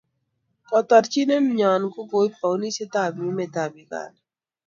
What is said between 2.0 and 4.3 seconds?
keib bounisiet ab emetab uganda